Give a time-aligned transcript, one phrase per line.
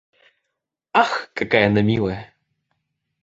[0.93, 2.33] Ах, какая она милая!